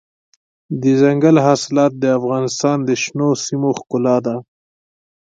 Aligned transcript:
دځنګل 0.81 1.35
حاصلات 1.45 1.91
د 1.97 2.03
افغانستان 2.19 2.77
د 2.87 2.89
شنو 3.03 3.29
سیمو 3.45 3.69
ښکلا 3.79 4.17
ده. 4.25 4.35